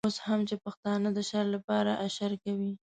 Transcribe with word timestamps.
اوس 0.07 0.17
هم 0.27 0.39
چې 0.49 0.55
پښتانه 0.65 1.09
د 1.13 1.19
شر 1.29 1.45
لپاره 1.55 1.91
اشر 2.07 2.31
کوي. 2.43 2.73